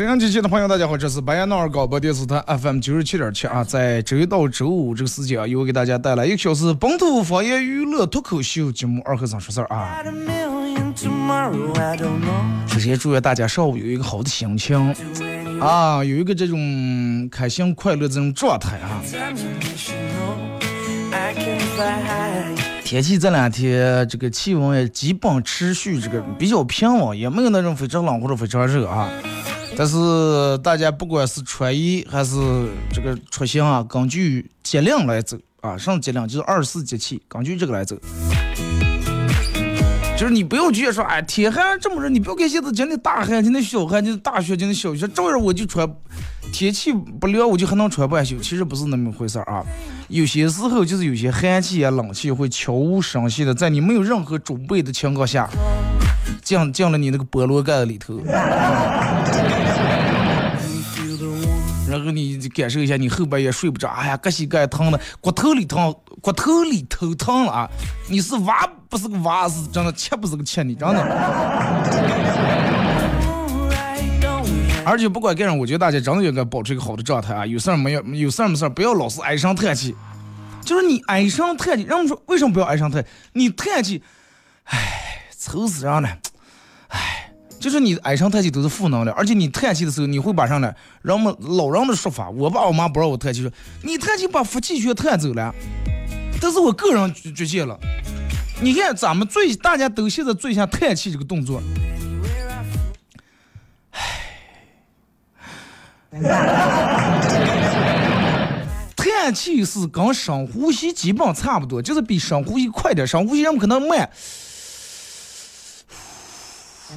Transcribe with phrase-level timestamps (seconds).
[0.00, 10.02] 沈阳机器的朋友，大家好，这是白彦淖尔广播电视台 FM 九十七点七啊，在周一到周五这个时间啊，又给大家带来一个小时本土方言娱乐脱口秀节目《二和尚说事儿》啊。
[12.66, 14.96] 首先祝愿大家上午有一个好的心情
[15.60, 19.02] 啊，有一个这种开心快乐这种状态啊。
[22.82, 29.06] 天气这两天这个气温也基本持续这个比较平稳，也没有那种非常冷或者非常热啊。
[29.76, 32.36] 但是大家不管是穿衣还是
[32.92, 35.76] 这个出行啊，根据节令来走啊。
[35.78, 36.26] 什么节令？
[36.28, 37.96] 就是二十四节气，根据这个来走。
[40.18, 45.90] 就是你不要觉得说，哎，天还这么热，你不要看现在今天大寒，今天小寒，今天大雪，今天小雪，照样我就穿。
[46.52, 48.36] 天气不凉，我就还能穿半袖。
[48.38, 49.64] 其实不是那么回事儿啊。
[50.08, 55.48] 有些时候就是有些寒气啊、冷气会悄无声息的在你没有任何准备的情况下，
[56.42, 58.20] 降降了你那个菠萝盖里头。
[62.10, 67.70] 你感受一下，你后半夜睡不着，哎呀，胳膝盖疼的，骨头里疼，骨头里头疼了啊！
[68.08, 71.00] 你是娃不是个娃，是真的，切不是个切，你真的。
[74.84, 77.46] 而且不管干啥，我觉得大家真的应该保持一个好的状态啊！
[77.46, 79.94] 有事儿没有，有事儿没事儿，不要老是唉声叹气。
[80.64, 83.08] 就是你唉声叹气，人们说为什么不要唉声叹气？
[83.32, 84.02] 你叹气，
[84.64, 86.08] 唉，愁死人了，
[86.88, 87.19] 唉，
[87.60, 89.16] 就是你唉声叹气都是负能量。
[89.16, 93.50] 而且你叹气的时候，你会把上来人们老人的说法，我爸我妈不让我叹气，说
[93.82, 95.54] 你叹气把福气全叹走了。
[96.40, 97.78] 但是我个人觉觉了，
[98.62, 101.62] 你看咱们最大家都现在最像叹气这个动作。
[103.92, 104.08] 唉
[108.96, 113.06] 叹气是跟深呼吸基本差不多，就是比深呼吸快点。
[113.06, 114.10] 深呼吸人们可能慢。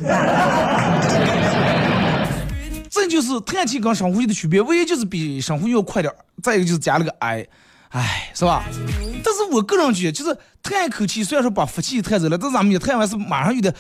[2.90, 6.14] 这就是叹气跟深呼吸的区别，唯一就是比深呼吸要快点。
[6.42, 7.46] 再一个就是加了个哎，
[7.90, 8.64] 哎，是吧？
[9.24, 13.74] 但是我个人觉得，就是叹一口气，虽然说把福气叹走了，但是咱们一叹完是马上有点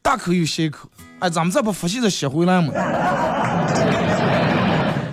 [0.00, 2.72] 大口又吸一口，哎，咱们再把福气再吸回来嘛。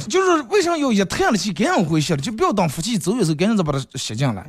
[0.10, 4.44] 就是为啥要一叹了气，赶紧回去了，就不要等福气走的时候，赶紧再把它吸进来。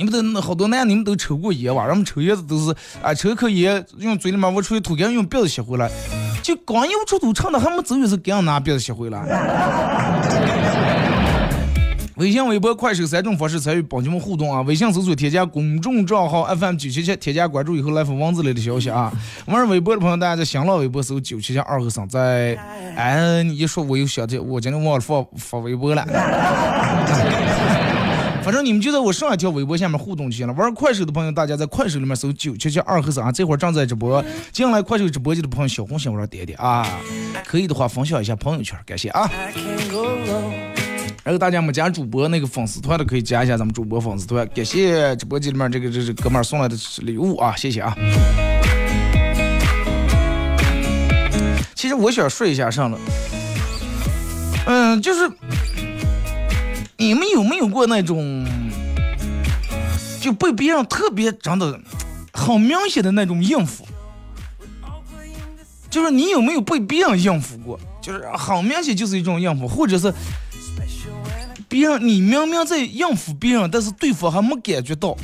[0.00, 1.86] 你们都好多男，你们都抽过烟吧？
[1.86, 5.90] 人们抽烟子都是啊，抽口烟用嘴里面我出去吐，赶紧用鼻子吸回来。
[6.42, 9.20] 就刚一出吐，唱的还没走的时候，赶紧拿鼻子吸回来。
[12.16, 14.62] 微信、微博、快手三种方式参与帮你们互动啊！
[14.62, 19.12] 微信搜索添加公众账号 FM 九七七，添加关注以后来发文字类的消息啊！
[19.46, 22.56] 玩微博的朋友，大家在新浪微博搜九七七二和尚，在
[22.96, 26.02] 哎，你一说我又想起，我今天忘了发发微博了。
[28.50, 30.52] 反正你们就在我上一条微博下面互动就行了。
[30.54, 34.24] 玩快手的朋友，大家在快手里面搜九七七二和尚，这会儿正在直播。
[34.50, 36.84] 进来快手直播间的朋友，小红心往上点点啊！
[37.46, 39.30] 可以的话分享一下朋友圈，感谢啊！
[41.22, 44.44] 然后大家没加主播那个粉丝团的，可以加一下咱们主播粉丝团。
[44.48, 47.96] 感谢直播间里面这个这这哥们儿送来的礼物啊，谢谢啊。
[51.76, 52.98] 其实我想说一下上了，
[54.66, 55.30] 嗯，就是
[57.00, 58.46] 你们有没有过那种
[60.20, 61.80] 就被别人特别长得
[62.30, 63.86] 很明显的那种应付？
[65.88, 67.80] 就是你有没有被别人应付过？
[68.02, 70.12] 就是很明显就是一种应付，或者是。
[71.70, 75.16] 别人，你明明在应付别人，但是对方还没感觉到，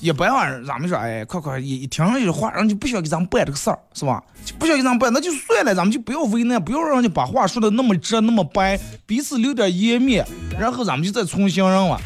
[0.00, 4.22] 一般啊，咱们说，哎，快快一一听上这话，人就不需要给咱们办这个事儿，是吧？
[4.44, 10.26] 就不需要给咱们办，那就算了，咱们就不要为难，不要让人家把话说的那么直那么白，彼此留点颜面，
[10.58, 12.00] 然后咱们就再重新人了。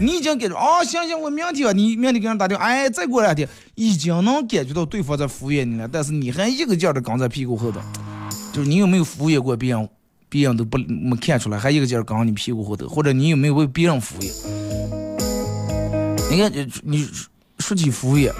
[0.00, 7.80] 你已经感觉哦，行行，我明天你明天给人打电话，哎，再过两天，已经能感觉到对方在敷衍你了，但是你还一个劲儿的跟在屁股后头，
[8.52, 9.88] 就是你有没有敷衍过别人，
[10.28, 14.32] 别人都不没看出来，还一个劲儿跟你屁股后头，或者你有没有为别人敷衍？
[16.28, 17.08] 你看你，你
[17.58, 18.32] 说起服务业，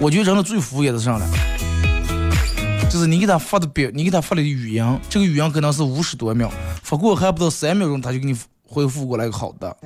[0.00, 1.26] 我觉得人的最服务业的上了，
[2.90, 6.50] 就是你给他发的表，你给他发的语音，这个语音可能是五十多秒，
[6.82, 8.36] 发过还不到三秒钟，他就给你。
[8.64, 9.76] 回复过来个好的，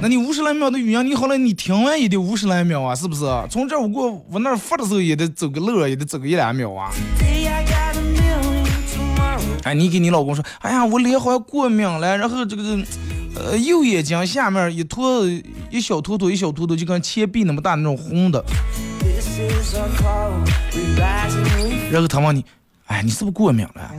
[0.00, 3.24] 那你五十来秒的语音，你好了，你听完也得五十来秒啊，是不是？
[3.50, 6.92] 从这我过我那发的时候也得走个路，也得走个一两秒啊。
[9.64, 12.62] 哎，你给你老公说，哎呀，我脸好像过敏了，然后这个
[13.38, 15.24] 呃右眼睛下面一坨
[15.70, 18.44] 一小坨坨一小坨坨，就跟铅笔那么大那种红的。
[21.90, 22.44] 然后他问你，
[22.86, 23.90] 哎，你是不是过敏了？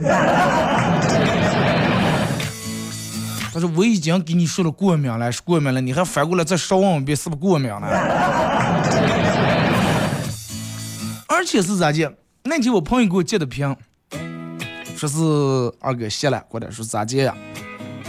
[3.52, 7.88] 他说我已经给你说了过敏了，是过敏了，你还反过来再烧问一遍是不是过敏了？
[11.26, 12.14] 而且是咋的？
[12.44, 13.74] 那天我朋友给我截的屏，
[14.96, 15.18] 说是
[15.80, 17.34] 二哥谢了，过来说咋接呀？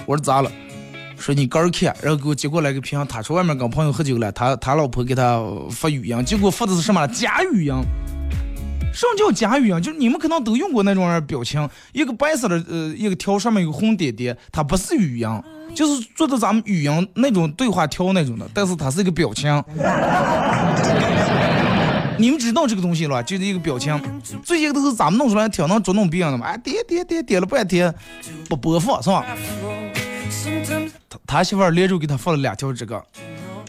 [0.05, 0.51] 我说咋了？
[1.21, 5.39] 说你刚看，然后给我接过来个屏，他说外面跟朋友喝酒了，他他老婆给他
[5.69, 7.07] 发语音，结果发的是什么？
[7.09, 7.73] 假语音。
[8.93, 9.81] 什么叫假语音？
[9.81, 15.43] 就是你们可能都用过那种表情，一个白色的呃一个条上面有个红点点，它不是语音，
[15.75, 19.63] 就是做的咱们语音那种对话条那种的，但是它是一个表情。
[22.17, 23.97] 你们知道这个东西了吧，就是一个表情。
[24.43, 27.93] 最近都是咱们弄出来挺能捉弄别人的嘛，哎点点点点了半天
[28.49, 29.25] 不播放是吧？
[31.09, 33.03] 他他媳妇儿连着给他发了两条这个，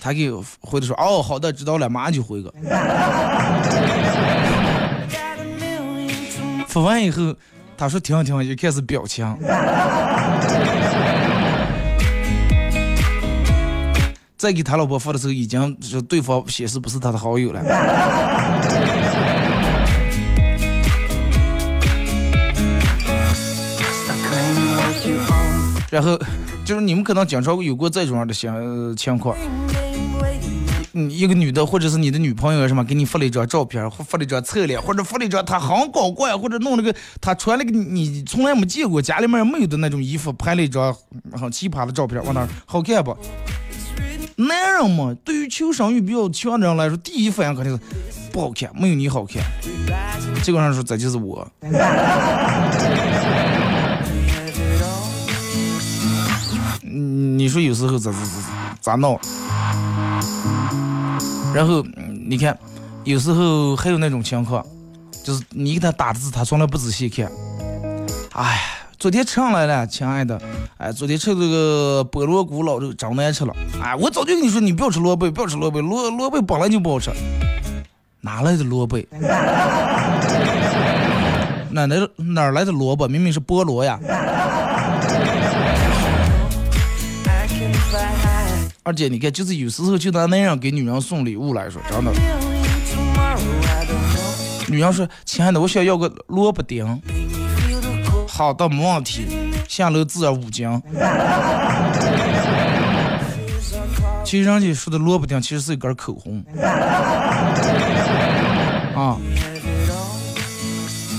[0.00, 0.30] 他给
[0.60, 2.52] 回的说哦好的知道了，马上就回个。
[6.66, 7.34] 发完以后，
[7.76, 9.26] 他说停停，就开始表情。
[14.38, 17.62] 再给他老婆发的时候，已经是对方显示不是他的好友了。
[25.90, 26.18] 然后
[26.64, 29.36] 就是你们可能经常有过这种样的情情况。
[30.94, 40.94] 嗯，一个女的或者是你的女朋友什么，给你发了一张照片，或发了一张侧脸，或者发了一张她很搞怪，或者弄了个她穿了个你从来没见过家里面没有的那种衣服，拍了一张
[41.32, 43.16] 很奇葩的照片，往那好看不？
[44.36, 47.80] 男人嘛，对于求生欲比较强的人来说，第一反应肯定是
[48.30, 49.42] 不好看，没有你好看。
[50.44, 51.50] 这个人说这就是我。
[57.42, 58.26] 你说有时候咋咋咋
[58.80, 59.18] 咋闹？
[61.52, 61.84] 然后
[62.24, 62.56] 你看，
[63.02, 64.64] 有时候还有那种情况，
[65.24, 67.28] 就是你给他打字，他从来不仔细看。
[68.34, 68.60] 哎，
[68.96, 70.40] 昨天吃上来了，亲爱的。
[70.78, 73.52] 哎，昨天吃这个菠萝菇老肉真难吃了。
[73.82, 77.10] 哎，我早就跟你说，你不要吃萝卜，不要吃萝卜，萝萝卜本来就不好吃。
[78.20, 79.04] 哪来的萝卜？
[81.72, 83.08] 哪来哪来的萝卜？
[83.08, 83.98] 明明是菠萝呀。
[88.84, 92.12] 而且你看，就是有时候就拿男人给女人送礼物来说，真的。
[94.68, 97.00] 女人说：“亲爱的，我想要个萝卜丁。”
[98.26, 99.26] 好的，没问题。
[99.68, 100.68] 下楼自然五斤。
[104.24, 106.42] 其实人家说的萝卜丁其实是一根口红。
[108.96, 109.16] 啊！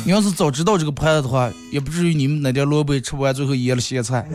[0.05, 4.25] 你要是早知道这个牌子的话，也不至于你们那点萝卜吃不完，最后噎了咸菜。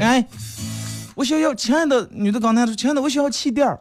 [0.00, 0.24] 哎。
[1.24, 3.80] 我想要，亲爱的女的刚才说，亲爱的，我想要气垫儿，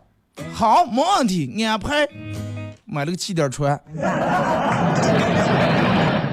[0.54, 2.08] 好，没问题，安排。
[2.86, 3.78] 买了个气垫穿。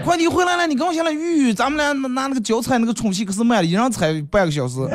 [0.04, 4.78] 快递回来了，你跟我下来预，咱们俩拿那个脚踩那个充气，可是买了，一人踩半个小时。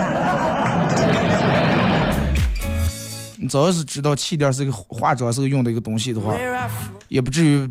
[3.36, 6.34] 你早要是知道气垫是一个化妆时候用的一个东西的话，
[7.10, 7.70] 也不至于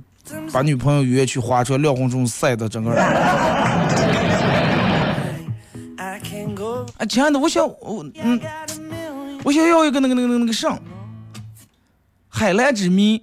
[0.53, 3.03] 把女朋友约去化妆，亮红中晒的整个人。
[7.05, 8.41] 啊，亲爱的，我想我嗯，
[9.45, 10.75] 我想要一个那个那个那个那个啥，
[12.29, 13.23] 海蓝之谜。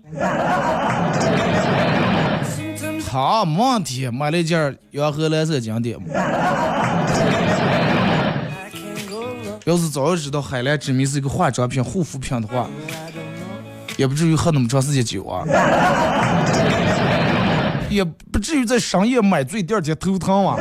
[3.09, 5.97] 好，没问题，买了一件洋河蓝色经典。
[9.65, 12.69] 要是早知道海蓝之谜是一个化妆品、护肤品的话，
[13.97, 15.43] 也不至于喝那么长时间酒啊，
[17.89, 20.55] 也不至于在深夜买醉，第二天头疼啊。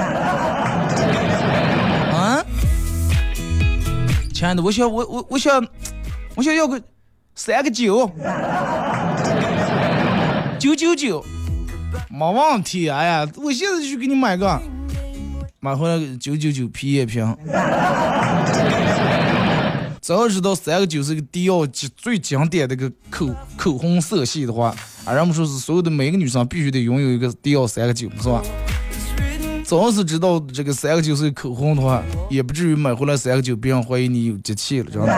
[4.41, 5.63] 亲爱的，我想我我我想
[6.35, 6.81] 我想要个
[7.35, 8.11] 三个九
[10.59, 11.23] 九九九，
[12.09, 12.89] 没问题。
[12.89, 14.59] 哎呀，我现在就去给你买个，
[15.61, 17.37] 买回来九九九皮一瓶。
[20.01, 23.29] 早知道三个九是个迪奥最经典的个口
[23.59, 28.43] 口红色系的话，啊，人们说是所有的每个女生必须得拥有一个迪奥三个九，是吧？
[29.71, 35.13] 早是知道这个三个九是口红的话，也不至于买回来三个九，别人怀疑你有节气了，知道吗？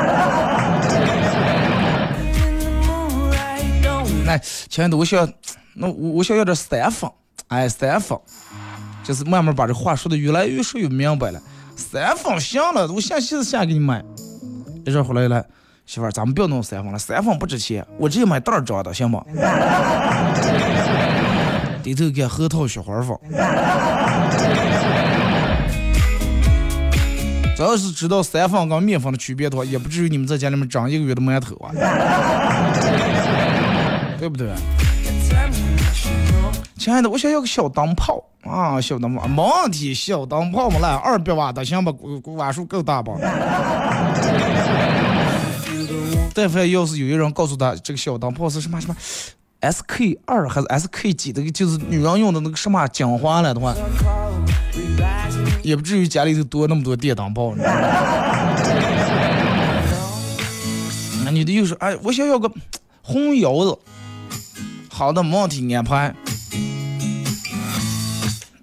[4.26, 5.26] 来，亲爱的，我想，
[5.72, 7.10] 那我我想要点三方，
[7.48, 8.20] 哎，三方，
[9.02, 11.40] 就是慢慢把这话说的越来越说越明白了。
[11.74, 14.04] 三方行了，我下现在下给你买。
[14.84, 15.42] 一阵回来了，
[15.86, 19.24] 媳妇儿，咱们不要弄三方了，三方不值钱，我直接买袋装的，行不？
[21.82, 23.18] 低头给核桃雪花放。
[27.56, 31.70] 这要是知道三方跟面粉的区别的话，也不至于你们在家里面长一个月的馒头啊，
[34.18, 34.48] 对不对？
[36.78, 41.92] 亲爱的，我想要个小灯泡啊，小灯泡，没问题，小灯泡嘛，来二百瓦的行吧？
[42.34, 43.12] 瓦数够大吧？
[46.34, 48.96] 但凡要是有一人告诉他这个小灯泡是什么什么
[49.62, 53.72] S K 二还是 S K 几，的就是女人用的那个什么精华了的话，
[55.62, 57.54] 也不至于家里头多那么多电灯泡。
[61.24, 62.50] 那女的又说：“哎，我想要个
[63.02, 63.78] 红腰子。”
[64.90, 66.12] 好的，没问题，安排。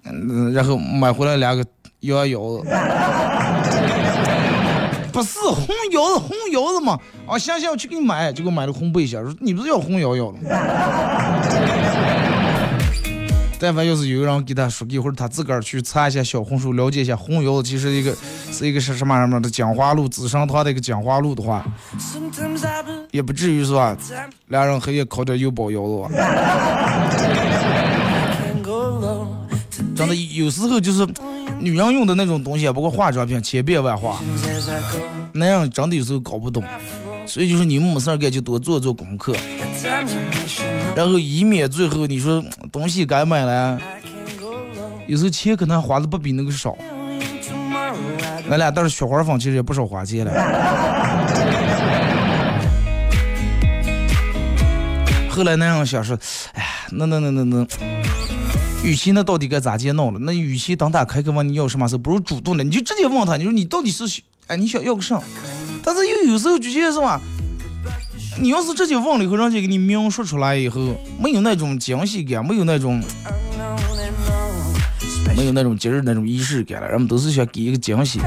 [0.04, 1.64] 嗯，然后买回来两个
[2.00, 2.68] 羊腰子。
[5.12, 6.98] 不是红腰子，红腰子嘛？
[7.26, 9.20] 啊，行行，我去给你买，结果买了红背心。
[9.22, 10.38] 说你不是要红腰腰吗？
[13.62, 18.16] 但凡要是有人给他说，一会儿他自个儿去查一下小红书，了解一下红腰子其实一个
[18.50, 21.62] 是一个是什么什么的讲话露，紫砂糖的一个讲话露的话，
[23.10, 23.94] 也不至于是吧？
[24.48, 26.14] 两人黑夜烤点油包腰子。
[29.94, 31.06] 真的有时候就是。
[31.60, 34.20] 女人用的那种东西，包括化妆品，千变万化，
[35.32, 36.64] 那样真的有时候搞不懂，
[37.26, 39.34] 所以就是你们没事干就多做做功课，
[40.96, 43.78] 然后以免最后你说东西该买了，
[45.06, 46.76] 有时候钱可能花的不比那个少。
[48.48, 50.32] 俺俩倒是雪花粉其实也不少花钱了。
[55.28, 56.18] 后来那样想说，
[56.54, 57.99] 哎呀，那那那那那。
[58.82, 60.18] 与其那到底该咋接弄了？
[60.20, 64.04] 那与其等他开口问你要什么时，不如主动的，你就直接问他，你说你到底是
[64.46, 65.20] 哎你想要个啥？
[65.84, 67.20] 但是又有时候就觉得是吧？
[68.40, 73.02] 你要是直接问了以后，人家给你描述出来以后，没有那种惊喜感，没有那种
[75.36, 78.20] 没有那种节日那种仪式感了，人们都是想给一个惊喜。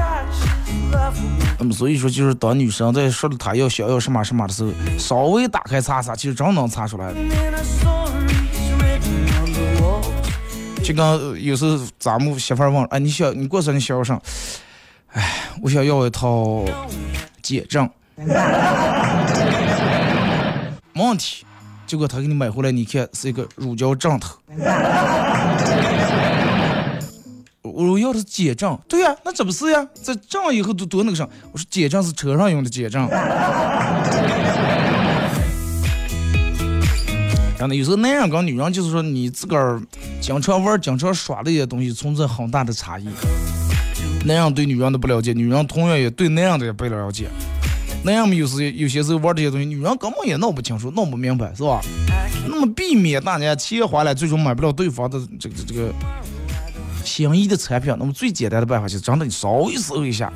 [1.58, 7.16] 那么所以说，就是当女生在说了她要想要什么什么的时候，稍微打开查查，其实真能查出来的。
[10.84, 14.20] 就刚有时候咱们媳妇儿问，哎，你想你过生日想要啥？
[15.12, 16.62] 哎，我想要一套
[17.42, 17.88] 减震，
[20.92, 21.46] 没问题。
[21.86, 24.36] 结果他给你买回来，你看是一个乳胶枕头。
[27.62, 29.86] 我要的是减震，对呀，那这不是呀？
[30.02, 31.26] 这震以后都多那个啥？
[31.50, 33.02] 我说减震是车上用的减震。
[37.72, 39.80] 有时候男人跟女人就是说，你自个儿
[40.20, 43.06] 经常玩、经常耍的一些东西存在很大的差异。
[44.24, 47.28] 男人对女人的不了解，女人同样也对男人的也不了解。
[48.02, 51.80] 男人们有时有些时候玩这些东西，女人根本也弄不清楚、弄不明白，是吧？
[52.48, 55.90] 那么避免大家钱花了，最终买不了对方的这个这个
[57.04, 60.30] 心仪的产品，那么最简单的办法就是真的，你稍微搜一下，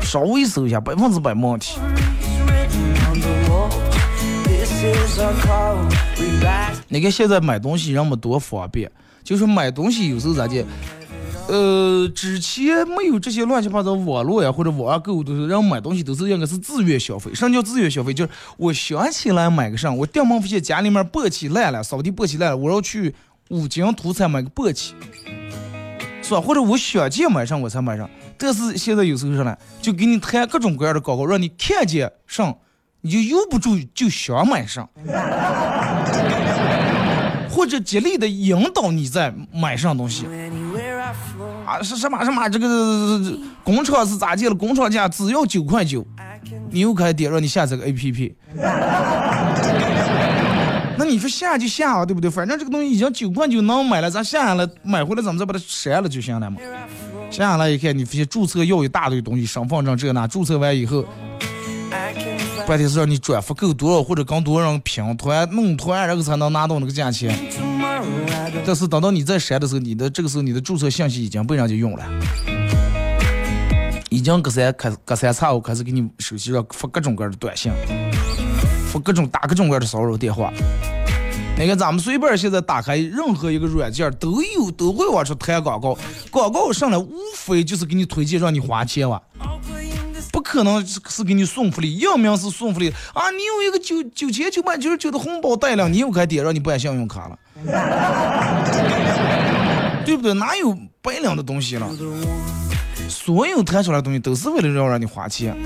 [0.00, 1.78] 稍微搜一下，百分之百没问题。
[6.88, 8.90] 你看现在买东西人们多方便，
[9.22, 10.64] 就是买东西有时候咋的，
[11.48, 17.34] 呃，之前没有这些乱七八糟网络呀或者网上购物，都是人买东西都是应该是自愿消费。
[17.34, 18.14] 什么叫自愿消费？
[18.14, 23.14] 就是我想起来买个啥，我电门发现家里面簸箕烂了，扫地簸箕烂了，我要去
[23.50, 24.90] 五金土产买个簸箕，
[26.22, 26.40] 是吧？
[26.40, 28.08] 或者我想见买上我才买上。
[28.36, 32.56] 但是现在有时候啥呢，就给你弹各种各样的广告，让你看见上。
[33.06, 34.88] 你就由不住就想买上，
[37.50, 40.24] 或者极力的引导你在买上东西
[41.66, 43.20] 啊，是什么什么这个
[43.62, 44.54] 工厂是咋建的？
[44.54, 46.02] 工厂价只要九块九，
[46.70, 48.34] 你又开点让你下载个 A P P，
[50.96, 52.30] 那你说下就下啊，对不对？
[52.30, 56.56] 反正这个东西已经九块九能买了，咱下下来买回来咱们再把它删了就行了嘛。
[57.30, 61.04] 接下来一看，你发现注册要一大堆东西，身份证这那，注册完以后，
[62.66, 67.38] 关键是让你转发够多少或者跟多人拼团弄团，然后才能拿到那个价钱。
[68.64, 72.04] 但是等到你再删的时候，你的这个时候你的注册信息已经被人家用了，
[74.08, 77.70] 已经隔三开隔三差五开始给你手机上发各种各样的短信，
[78.90, 80.50] 发各种打各种各样的骚扰电话。
[81.58, 85.96] 你看咱们随便现在打开任何一个软件，都有都会往出弹广告，
[86.30, 89.22] 广告上来无非就是给你推荐让你花钱哇，
[90.54, 93.28] 可能是给你送福利，要命是送福利啊！
[93.32, 97.36] 你有一个九九千九百九十九的红包带量，你又该点让你办信用卡了，
[100.06, 100.32] 对不对？
[100.34, 101.90] 哪有白领的东西了？
[103.08, 105.56] 所有谈出来的东西都是为了要让你花钱，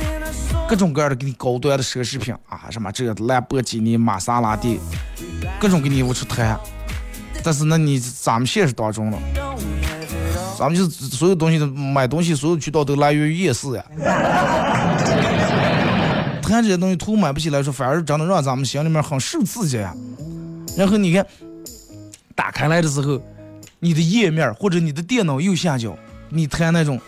[0.67, 4.81] 各种各样的给你高端的奢侈品啊，什么这个兰博基尼、玛莎拉蒂，
[5.61, 6.59] 各种给你无处谈。
[7.45, 9.19] 但是那你咱们现实当中了，
[10.59, 13.85] 咱们就是所有东西的买东西，所有渠道都来源于夜市呀。
[16.43, 19.95] 弹这些东西图买不起来说，反而真的让咱们心里面很受刺激呀。
[20.77, 21.25] 然后你看，
[22.35, 23.23] 打开来的时候，
[23.79, 25.97] 你的页面或者你的电脑右下角，
[26.29, 27.01] 你弹那种。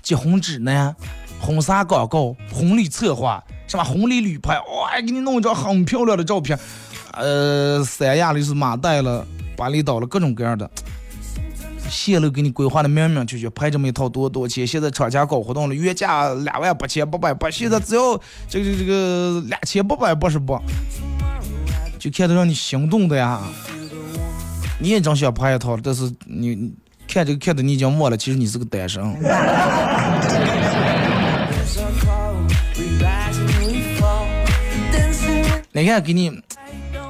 [0.00, 0.94] 结婚指南、
[1.38, 6.58] 婚纱广告、婚礼策划，什么婚礼旅拍，哇，给你弄一张很漂亮的照片，
[7.12, 10.70] 呃，三亚的是马代了，巴厘岛了，各种各样的，
[11.88, 14.66] 线路给你规划的明明确确，拍这么一套多多钱？
[14.66, 20.60] 现在厂家搞活动了，原价两万八千八百八，现在只要这个这个两千八百八十八，
[21.98, 23.40] 就看得让你心动的呀！
[24.78, 26.72] 你也真想拍一套，但是你。
[27.10, 29.02] 看这个看的你已经忘了，其实你是个单身。
[35.72, 36.38] 你看给你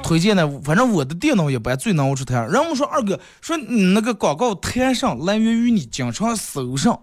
[0.09, 2.39] 推荐的，反正我的电脑一般最能熬出台。
[2.49, 6.99] 人们说二哥说你那个广告台上来源于你经常搜上，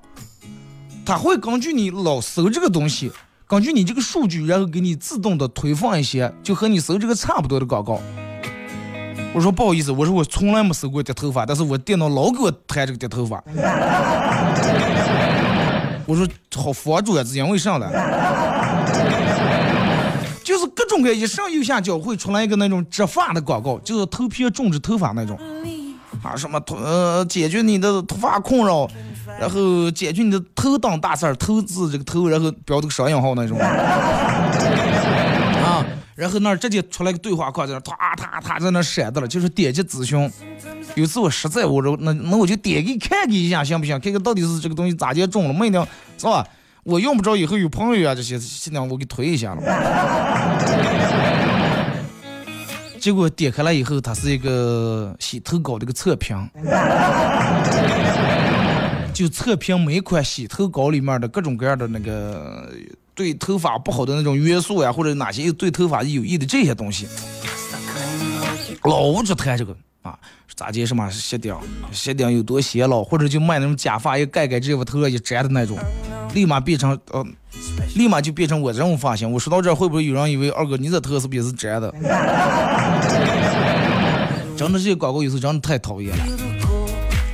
[1.04, 3.12] 他会根据你老搜这个东西，
[3.46, 8.00] 根据你这个数据，然后给你自动的推放一些就和你搜这个差不多的广告。
[9.32, 13.40] 我说不好意思，我说我从来没搜过掉头发，但是我电脑老给我弹这个掉头发。
[16.06, 16.26] 我说
[16.56, 17.88] 好佛主啊，是因为啥了？
[20.56, 25.38] 就是各种各一上右下角会出来一个那种植发的广告，就是头皮种植头发那种，
[26.22, 28.88] 啊什么呃解决你的头发困扰，
[29.38, 33.58] 然后解决你的头等大事儿，投资这个头，然后标这个商业号那种。
[33.58, 34.64] 啊
[36.14, 40.32] 然后那儿直接出来个对话框，在那哒哒哒在那闪的了，就是点击咨询。
[40.94, 44.00] 有次我实在我说那那我就点给看给一下行不行？
[44.00, 46.42] 看看到底是这个东西咋就中了，没呢是吧？
[46.86, 49.62] 我用不着以后有朋友啊这些，尽量我给推一下了。
[53.00, 56.48] 结果点开来以后，它是一个洗头膏的一个测评，
[59.12, 62.70] 就测评每款洗头膏里面的各种各样的那个。
[63.16, 67.08] 对头发不好的那种元素呀，或者哪些对头发有益的这些东西，
[68.84, 69.74] 老是谈这个
[70.06, 70.16] 啊，
[70.54, 71.54] 咋介什么鞋顶，
[71.90, 75.76] 鞋顶有多显老，或者就卖那种假发一盖盖直接把头上一粘的那种，
[76.34, 77.26] 立马变成呃，
[77.96, 79.30] 立马就变成我这种发型。
[79.30, 81.92] 我说到这会不会有人以为二哥你这头是不是也是粘的？
[84.56, 86.24] 真的这些广告有时候真的太讨厌了。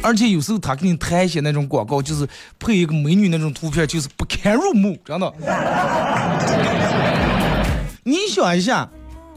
[0.04, 2.26] 而且有时候他给你弹一些那种广告，就是
[2.58, 5.32] 配一个美女那种图片，就是不堪入目，真的。
[8.02, 8.90] 你想一下，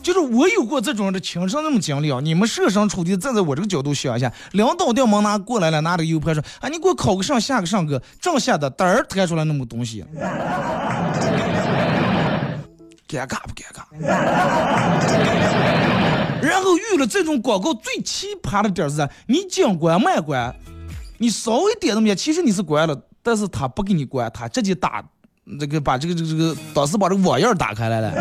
[0.06, 2.20] 就是我有过这种的亲身那种经历啊。
[2.22, 10.06] 你们设身处地站在我这个角度想一下，领导掉门拿过来了，拿着 U 盘说：“啊，你给我考个上，下个上个，正下的嘚儿弹出来那么东西，
[13.10, 13.82] 尴尬不尴尬？”
[16.46, 19.10] 然后遇了这种广告最奇葩的点是啥？
[19.26, 20.56] 你讲关卖关，
[21.18, 25.04] 你稍微点那么些，其实你是关了，但是他不给你关，他直接打
[25.60, 28.12] 这个把这个这个这个当时把这个网页打开来了。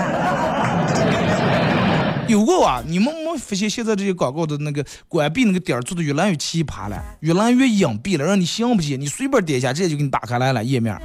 [2.28, 2.82] 有过啊？
[2.86, 10.96] 你们没发现现在这些广告的那个关闭那个点儿做的越来越奇葩了，越来越隐蔽了，让你想不起，你随便点一下，直接就给你打开来了页面。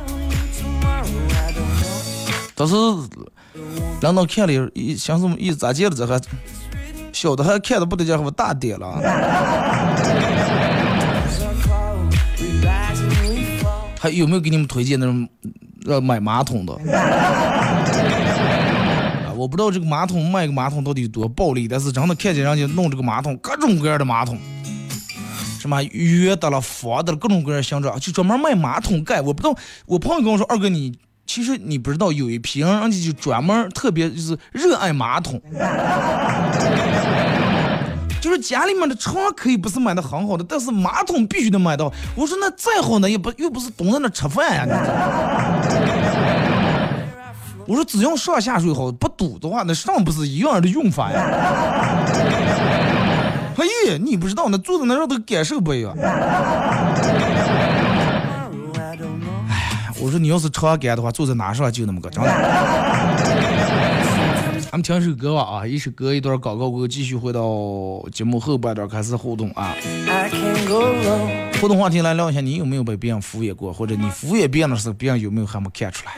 [2.56, 2.76] 当时
[4.02, 5.58] 领导看了一，想什么意思？
[5.58, 6.20] 咋接了这还？
[7.12, 9.02] 小的还看的不得劲，我大点了。
[14.00, 15.28] 还有没有给你们推荐那种
[15.86, 16.74] 要买马桶的？
[19.40, 24.38] 我不知道这个马桶卖个马桶到底有多暴利，但是真的看见人家弄这个马桶，各种各样的马桶，
[25.60, 29.22] 什么圆的了、方的了，各种各样形状，就专门卖马桶盖。
[29.22, 31.00] 我不知道，我朋友跟我说，二哥你。
[31.26, 35.40] 其实你不知道，有一批人，人家就专门特别就是热爱马桶，
[38.20, 41.94] 就是家里面的床可以不是买的很好的，但是马桶必须得买到。
[42.16, 44.66] 我说那再好呢，也不又不是蹲在那吃饭呀。
[47.70, 51.20] 我说只要上下水好，不堵的话，那上不是一样的用法呀？
[53.58, 55.94] 哎呀，你不知道，那坐在那上都感受不一样。
[59.52, 62.30] 哎，我说你要是长干的话，坐在哪上就那么个，真的。
[64.72, 69.76] 咱们听首歌吧啊，一首歌一段广告过后，继续回到节目后半段开始互动啊。
[71.62, 76.14] 互动话题来聊一下，你有没有被别人敷衍过，或者你敷衍别人的时候，别人有没有还没看出来？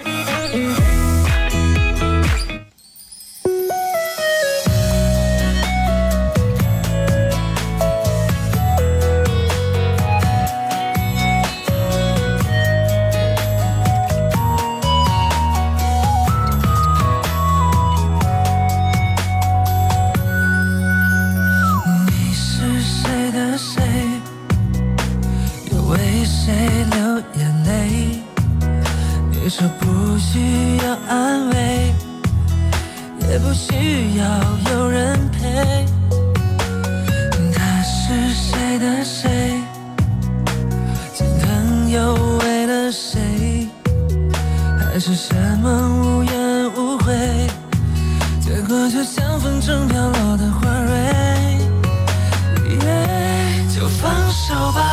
[54.31, 54.90] 手吧。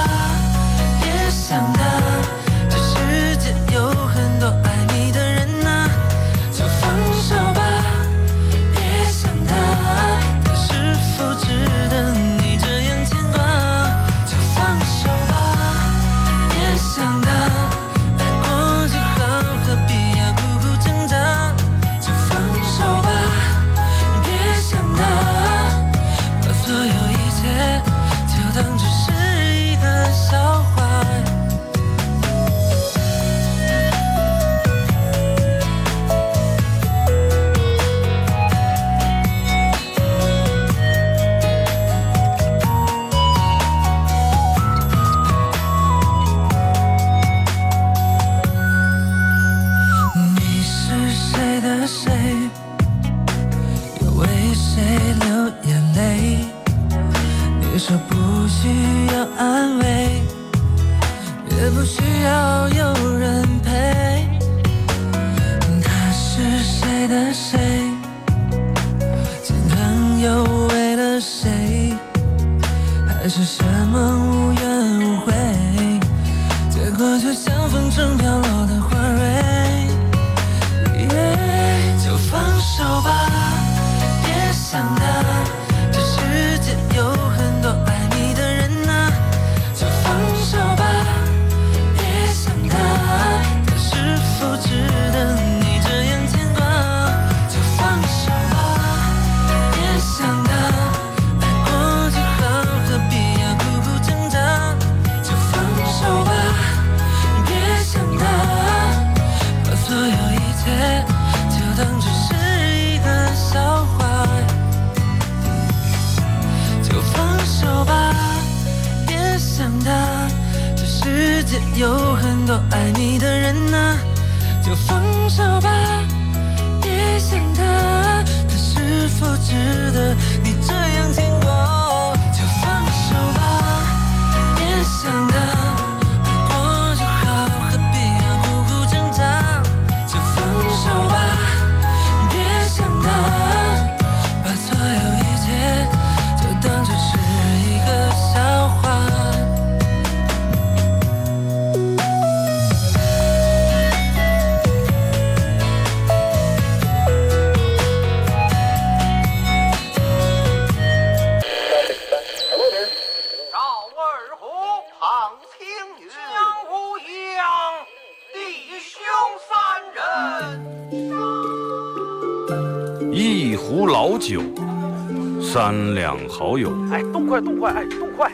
[177.48, 178.30] 动快哎，动快！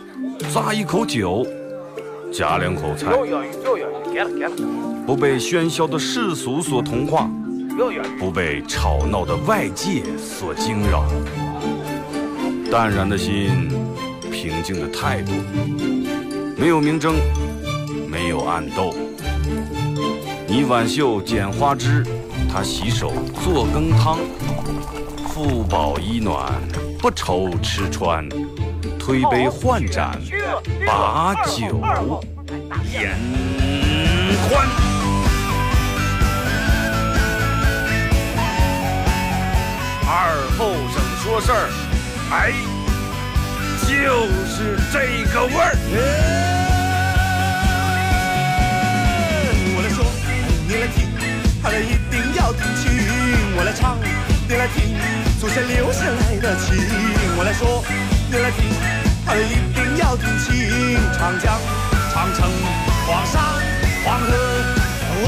[0.52, 1.46] 咂一口酒，
[2.32, 3.12] 夹两口菜。
[5.06, 7.30] 不被喧嚣的世俗所同化，
[8.18, 11.04] 不被吵闹的外界所惊扰。
[12.72, 13.68] 淡然的心，
[14.32, 15.30] 平静的态度，
[16.56, 17.14] 没有明争，
[18.10, 18.92] 没有暗斗。
[20.48, 22.04] 你挽袖剪花枝，
[22.52, 23.12] 他洗手
[23.44, 24.18] 做羹汤，
[25.28, 26.52] 腹饱衣暖。
[26.98, 28.26] 不愁吃穿，
[29.04, 30.18] 推杯换盏，
[30.86, 31.78] 把酒
[32.90, 33.14] 言
[34.48, 34.66] 欢。
[40.08, 40.10] 二
[40.56, 41.68] 后生说事儿，
[42.30, 42.50] 哎，
[43.82, 43.92] 就
[44.48, 44.96] 是这
[45.30, 45.76] 个味儿。
[49.76, 50.02] 我来说，
[50.66, 51.04] 你来听，
[51.62, 52.90] 他们一定要听清。
[53.54, 53.98] 我来唱，
[54.48, 54.96] 你来听，
[55.38, 56.74] 祖先留下来的情。
[57.36, 57.84] 我来说，
[58.40, 58.68] 来听，
[59.24, 60.98] 他一定要听清。
[61.16, 61.60] 长江、
[62.12, 62.50] 长城、
[63.06, 63.40] 黄山、
[64.04, 64.26] 黄河，
[65.22, 65.26] 我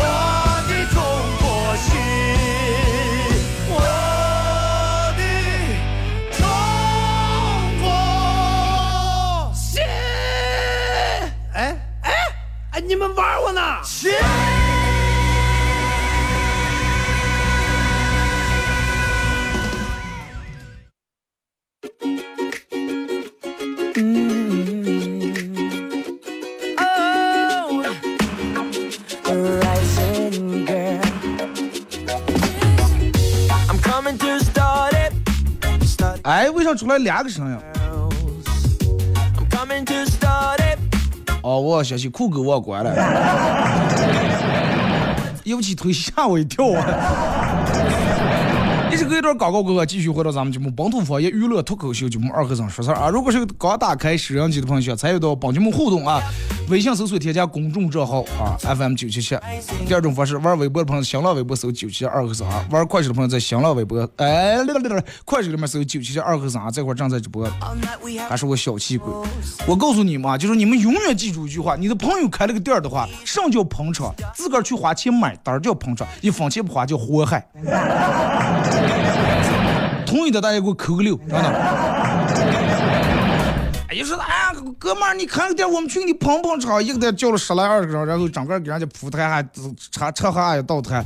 [0.69, 0.97] 的中
[1.41, 1.45] 国
[1.77, 1.89] 心，
[3.69, 3.75] 我
[5.17, 5.21] 的
[6.37, 6.41] 中
[7.81, 7.85] 国
[9.55, 9.83] 心。
[11.55, 11.57] 哎
[12.03, 12.13] 哎
[12.73, 13.61] 哎，你们玩我呢？
[36.27, 37.57] 哎，为啥出来两个声音.
[41.43, 42.93] 哦，我想起酷狗忘关了，
[45.45, 47.36] 一起腿吓我一跳啊！
[49.07, 53.09] 一直隔一段广告过后，继续回到咱们节目《本土方言娱乐脱口秀》节目二和尚说事儿啊！
[53.09, 56.21] 如果是刚打开摄像机的朋友，参与到本节目互动啊，
[56.69, 59.39] 微信搜索添加公众账号啊 FM 九七七。
[59.87, 67.49] 第二种方式，玩微博的朋友，新浪微博搜九七二和尚啊；玩快手的朋友，在新浪微博哎，来来来来，快手里面搜九七七二和尚啊，这会儿正在直播。
[68.29, 69.13] 还是我小气鬼。
[69.69, 77.47] 我告诉你们啊，就是你们永远记住一句话：你的朋友开了个店的话，上叫捧场，自个儿去花钱买单叫捧场，一分钱不花叫祸害。
[80.27, 81.39] 同意的大家给我扣个六，真的。
[83.89, 89.41] 哎呀，说哎呀，哥们儿，你开个店，我们去给你捧捧场，一个店叫了十来二十个人，然后整个给人家铺台还
[89.93, 91.05] 车车还也倒台，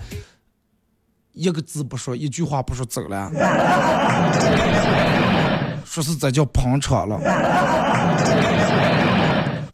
[1.34, 3.30] 一个字不说，一句话不说走了。
[5.84, 7.20] 说是这叫捧场了。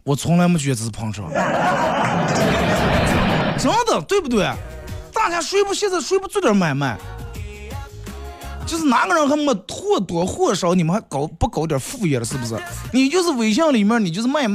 [0.02, 1.30] 我从来没觉得这是捧场，
[3.56, 4.50] 真的对不对？
[5.12, 6.98] 大家谁不现在谁不做点买卖？
[8.66, 12.24] 就是哪个人还没或多或少，你们还搞不搞点副业了？
[12.24, 12.55] 是不是？
[12.92, 14.46] 你就是微信里面，你就是卖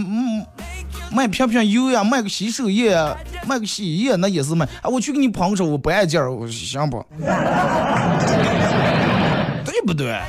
[1.11, 2.95] 卖片片油呀，卖个洗手液，
[3.47, 4.65] 卖个洗衣液，那也是卖。
[4.81, 7.03] 啊，我去给你捧个手，我不爱劲儿，我行不？
[9.63, 10.19] 对不对？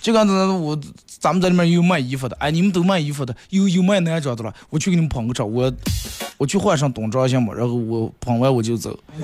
[0.00, 0.78] 就刚才我
[1.20, 5.72] 咱们这里面有卖衣服的，哎，你们都卖衣服的，有有卖男装的了，我去给你们捧个场，我
[6.36, 7.52] 我去换上冬装行吗？
[7.54, 8.98] 然后我捧完我就走，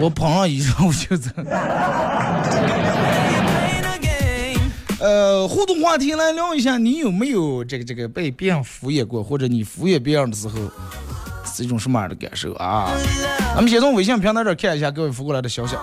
[0.00, 1.30] 我捧上衣裳我就走。
[5.00, 10.58] 呃，互动话题来聊一下，你有没有这个这个被别人敷衍过，或者你敷衍别人的时候
[11.46, 12.90] 是一种什么样的感受啊？
[13.54, 15.74] 咱们先从微信平台这看一下各位发过来的消息。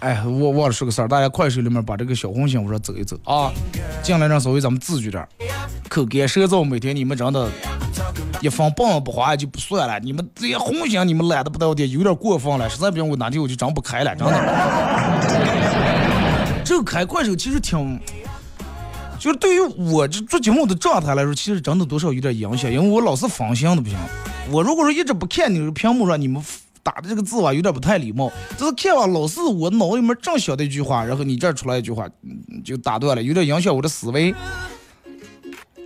[0.00, 3.50] 哎，我忘了说个事儿，大家快手里面把这个小红心我说走一走啊，
[4.02, 5.28] 进来让稍微咱们自觉点儿，
[5.88, 7.50] 口干舌燥，每天你们真的，
[8.40, 14.34] 一分半不花就不算了，你们这些红心你们懒得不到点，有点过分了，实在不行我哪天我就真不开了，真的。
[16.64, 17.98] 这个开快手其实挺，
[19.18, 23.96] 就是对于我这做节目的状态来说，其实真的多少有点影响，因为我老是分心的不行。
[24.50, 26.40] 我如果说一直不看你这个屏幕上你们
[26.86, 28.32] 打的这个字啊，有点不太礼貌。
[28.56, 32.08] 就是看完老是我脑里面正想的一句话，然后你这儿出来一句话，
[32.64, 34.32] 就打断了，有点影响我的思维。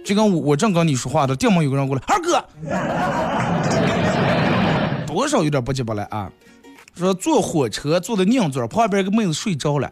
[0.05, 2.45] 就跟我我正跟你说话的，电门有个人过来，二哥，
[5.07, 6.31] 多少有点不急不来啊。
[6.97, 9.91] 说坐火车坐的硬座，旁边一个妹子睡着了，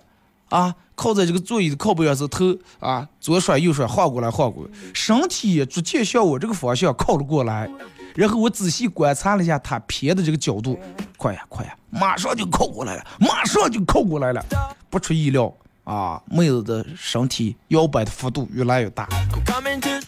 [0.48, 2.44] 啊，靠在这个座椅的靠背上是头
[2.80, 7.70] 啊，左甩右甩晃过来晃过来，身体逐渐向我这个方向靠了过来，
[8.18, 10.76] 然后我仔细观察了一下他偏的这个角度，
[11.16, 14.44] 快呀快呀，马上就靠过来了，马上就靠过来了，
[14.90, 15.54] 不出意料
[15.84, 19.08] 啊，妹子的身体摇摆的幅度越来越大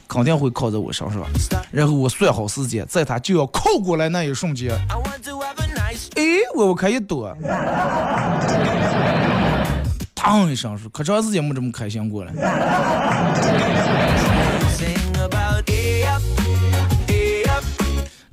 [0.08, 1.22] 肯定会靠在我身上，
[1.70, 4.76] 然后我算好时间，在他就要靠过来那一瞬间。
[6.16, 6.24] 哎，
[6.56, 7.32] 我我可以躲，
[10.16, 12.32] 当一声说，可长时间没这么开心过了。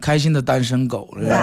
[0.07, 1.27] 开心的单身狗了。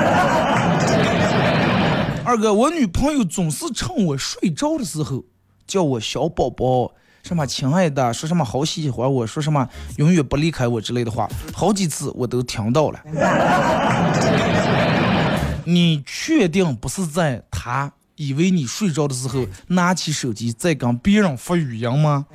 [2.25, 5.23] 二哥，我女朋友总是趁我睡着的时候
[5.67, 6.91] 叫我小宝宝，
[7.23, 12.99] 什么亲爱的，说什么好喜欢我，说什么永远不离开我之类的话，好几次我都听到了。
[15.67, 22.25] 你确定不是在她以为你睡着的时候拿起手机在跟别人发语音吗？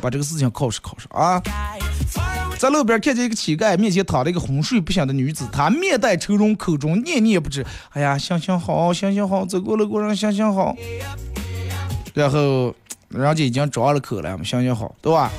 [0.00, 1.42] 把这个事情考试考试啊！
[2.58, 10.74] 在路边看见一个乞丐，面前躺着一个昏睡不醒的女子，她面带愁容，口中念念不止：“哎呀，想想好，想想好，走过路过人想想好。”
[12.14, 12.74] 然后
[13.08, 15.30] 人家已经张了口了，想想好，对吧？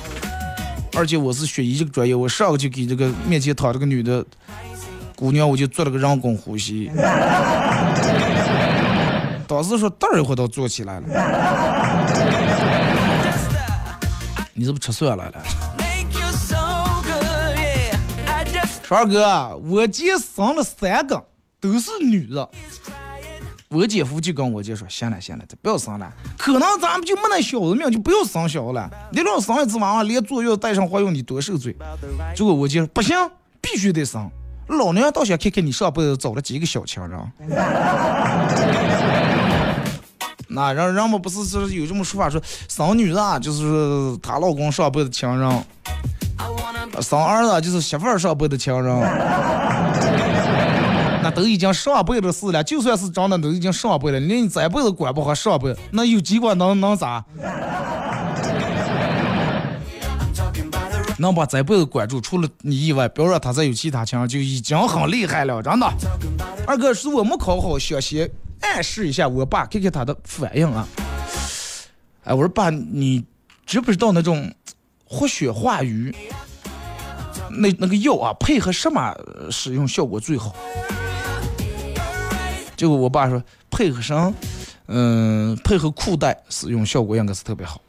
[0.96, 4.24] 而且我是学医这个专业，我上去给这个面前躺这个女的
[5.16, 6.90] 姑娘，我就做了个人工呼吸。
[9.48, 11.06] 当时说等一会儿都坐起来了，
[14.54, 15.42] 你是不是吃蒜来了？
[18.88, 21.22] 说二哥，我姐生了三个，
[21.60, 22.48] 都是女的。
[23.68, 28.90] 我姐夫就跟我姐说：“行了行了，这不要生了，可能咱们就没那小子命，就不要生小子了。
[29.12, 31.76] 你老生一只娃娃，连坐月带上怀孕，你多受罪。”
[32.34, 33.14] 结果我姐说：“不行，
[33.60, 34.30] 必须得生。
[34.68, 37.20] 老娘倒想看看你上辈子找了几个小情 人。”
[40.48, 45.62] 那人人们不是是有这么说法说，生女的啊，就是她老公上辈子情人；
[47.00, 49.00] 生儿子就是媳妇儿上辈的情人。
[51.20, 54.20] 那都已经上辈的事了，就算是真的，都已经上辈了。
[54.20, 57.24] 连你这辈子管不好上辈，那有几管能能咋？
[61.18, 65.92] 能把这辈子管住，除了你以外，不要让他再有其他情人，就已经很厉害了，真的。
[66.66, 70.86] 二哥是我没考好，想先暗示一下我爸，看看他的反应啊。
[72.22, 73.24] 哎，我说爸，你
[73.66, 74.48] 知不知道那种
[75.08, 76.14] 活血化瘀
[77.50, 79.14] 那那个药啊，配合什么
[79.50, 80.54] 使用效果最好？
[82.76, 84.32] 结果我爸说配合上，
[84.86, 87.80] 嗯，配合裤带使用效果应该是特别好。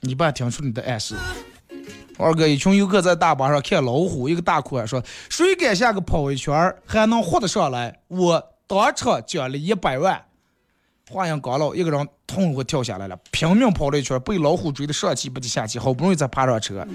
[0.00, 1.14] 你爸听出你的暗示。
[2.16, 5.00] 二哥，一群游客在大巴上看老虎，一个大哭喊说
[5.30, 8.00] ：“谁敢下个跑一圈还能活得上来？
[8.08, 10.20] 我当场奖励一百万。”
[11.10, 16.86] 话音刚落，一个人痛快跳下来了，拼命跑了一圈，被老虎追得上气不接下气，好不容易才爬上车。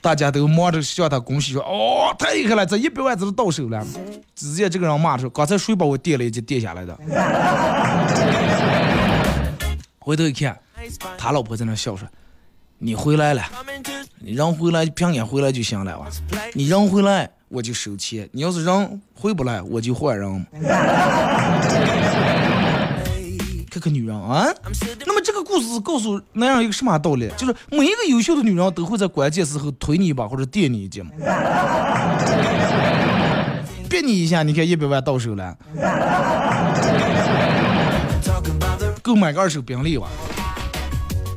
[0.00, 3.84] 大家都忙着向他恭喜说：“哦，太厉害了，这一百万真是到手了。”
[4.34, 6.96] 只见这个人骂说：“刚才谁把我垫了一截垫下来的？”
[9.98, 10.56] 回头一看，
[11.16, 12.06] 他老婆在那笑说
[12.78, 13.42] ：“你回来了，
[14.20, 16.06] 你人回来平安回来就行了哇！
[16.54, 20.46] 你人回来我就收钱，你要是人回不来我就换人。”
[23.78, 24.46] 看看女人啊，
[25.06, 27.30] 那么这个故事告诉男人一个什么道理？
[27.36, 31.10] 就是每一个优秀的女人都会在关键时候推你一把或者垫你一脚嘛。
[33.88, 35.56] 别你一下，你看一百万到手了，
[39.00, 40.08] 够买个二手宾利吧？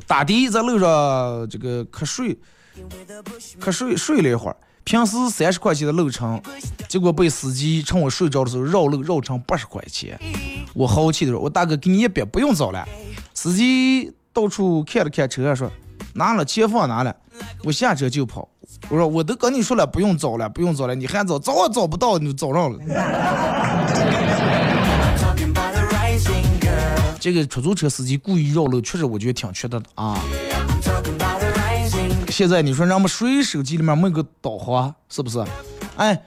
[0.06, 2.38] 打的在路上这个瞌睡，
[3.60, 6.42] 瞌睡睡了一会儿，平时三十块钱的路程，
[6.88, 10.20] 结果被司机趁我睡着的时候绕路绕成八十块钱。
[10.74, 12.88] 我豪气的说：“我大哥给你一百，不用找了。”
[13.34, 15.72] 司机到处看了看车，说
[16.16, 17.16] ：“拿了钱放哪了？”
[17.64, 18.50] 我下车就跑。
[18.90, 21.38] 我说：“我都跟你说了，不用找了，不用找了，你还找？
[21.40, 22.80] 找也找不到，你就找上了。
[27.20, 30.20] ”这个出租车司机故意绕路，确实我觉得挺缺德的啊。
[32.32, 35.44] 现在你说让我们谁手机里面没个导航，是不是？
[35.98, 36.24] 哎。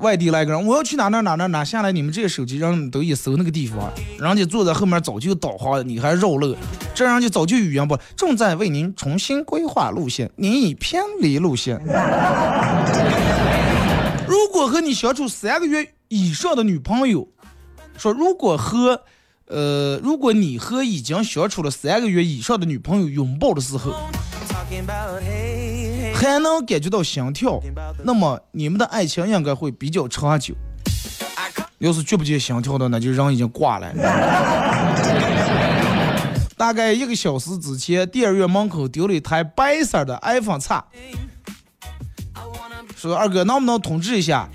[0.00, 6.54] 外地来个人，我要去哪哪哪哪哪，下来你们这个手机让都一搜那个地方，人家坐在后面早就导航，你还绕路，
[6.94, 11.80] 这人家早就语言不正在为您重新规划路线，您已偏离路线。
[14.28, 17.26] 如果和你相处三个月以上的女朋友，
[17.96, 19.00] 说如果和，
[19.46, 23.94] 呃，如果你和已经相处了三个月以上的女朋友拥抱的时候。
[26.14, 27.60] 还能感觉到心跳，
[28.04, 30.54] 那么你们的爱情应该会比较长久。
[31.78, 33.92] 要是觉不见心跳的，那就人已经挂了。
[36.56, 40.84] 大概一个小时之前，电影院门口丢了一台白色的 iPhone 叉。
[42.96, 44.48] 说二哥能不能通知一下？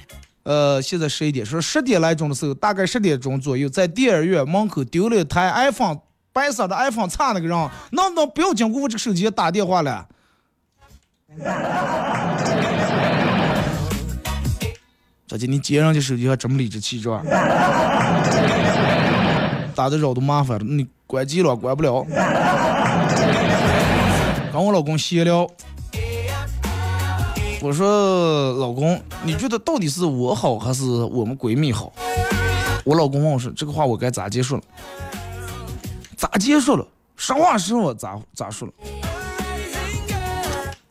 [0.44, 5.98] 呃，现在十一点，说十点来钟的时候，大概十点钟左右，在电影院门口丢了一台 iPhone
[6.38, 10.06] 白色的 iPhone 叉那个人，能不能不要经过我这个手机打电话了？
[15.28, 15.48] 咋的？
[15.48, 17.26] 你接上去手机还这么理直气壮？
[19.74, 22.06] 打的扰都麻烦了，你关机了关不了。
[24.54, 25.50] 跟我老公闲聊，
[27.62, 31.92] 我说老公，你觉得到底是我好还是我们闺蜜好？
[32.86, 34.62] 我老公问我说这个话我该咋结束了？
[36.18, 36.86] 咋结束了？
[37.16, 38.74] 实话实说，咋咋说了？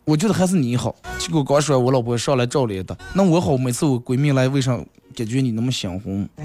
[0.05, 0.95] 我觉得还是你好。
[1.19, 4.79] 结果刚说，我老婆上来照脸的，那我好，每次我闺蜜来，为啥
[5.17, 6.29] 感觉你那么想红？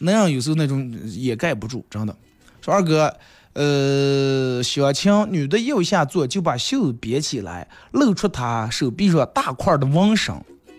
[0.00, 2.12] 那样有时候那种掩盖不住，真的。
[2.60, 3.16] 说二哥，
[3.52, 10.34] 呃，小青女的右下座就把袖子别起来，露出她手臂上大块的纹身，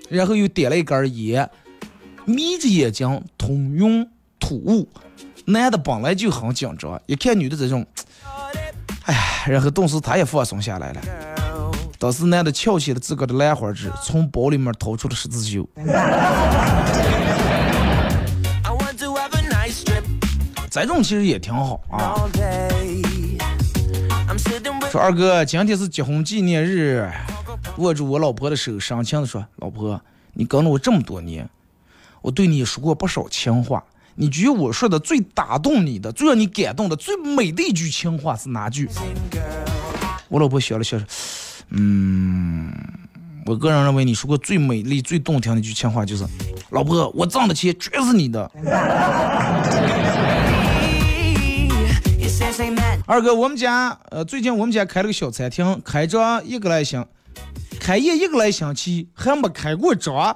[0.10, 1.50] 然后又点了一根烟，
[2.26, 4.06] 眯着眼睛通用
[4.40, 4.88] 土雾。
[5.46, 7.86] 男的本来就很紧张，一看女的这种，
[9.06, 11.02] 哎呀，然后顿时他也放松下来了。
[11.98, 15.68] 当时男的翘起了自个的兰花指，从包里面掏出了十字绣。
[20.72, 22.14] 这种其实也挺好啊。
[24.92, 27.12] 说二哥，今天是结婚纪念日，
[27.78, 30.00] 握住我老婆的手，深情的说：“老婆，
[30.34, 31.50] 你跟了我这么多年，
[32.22, 33.84] 我对你说过不少情话。
[34.22, 38.86] 你觉得我说的最打动你的、最让你感动的、最美的一句情话是哪句？”
[40.28, 40.98] 我老婆笑了笑
[41.72, 42.70] ：“嗯，
[43.46, 46.26] 我个人认为你说过最美丽、最动听的一句情话就是，
[46.72, 48.52] 老婆，我挣的钱全是你的。”
[53.08, 57.06] 二哥，我们家呃，最近我们家开了个小餐厅，开张一个来星，
[57.80, 60.36] 开业一个来星期还没开过张，